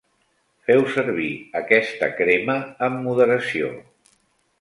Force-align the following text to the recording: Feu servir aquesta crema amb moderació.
Feu 0.69 0.79
servir 0.93 1.27
aquesta 1.61 2.09
crema 2.21 2.55
amb 2.87 3.05
moderació. 3.09 3.71